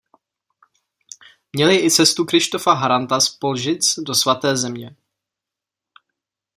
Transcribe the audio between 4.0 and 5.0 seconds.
svaté země.